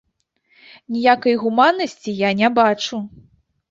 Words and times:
Ніякай 0.95 1.39
гуманнасці 1.43 2.19
я 2.27 2.35
не 2.43 2.53
бачу. 2.61 2.95